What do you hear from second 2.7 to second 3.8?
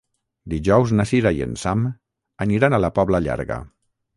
a la Pobla Llarga.